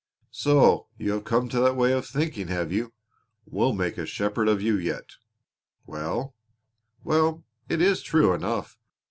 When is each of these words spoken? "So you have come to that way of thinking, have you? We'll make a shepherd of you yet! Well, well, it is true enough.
"So 0.33 0.87
you 0.97 1.11
have 1.11 1.25
come 1.25 1.47
to 1.49 1.59
that 1.59 1.75
way 1.75 1.91
of 1.91 2.07
thinking, 2.07 2.47
have 2.47 2.71
you? 2.73 2.91
We'll 3.45 3.73
make 3.73 3.99
a 3.99 4.07
shepherd 4.07 4.47
of 4.47 4.59
you 4.59 4.75
yet! 4.75 5.05
Well, 5.85 6.33
well, 7.03 7.43
it 7.69 7.83
is 7.83 8.01
true 8.01 8.33
enough. 8.33 8.79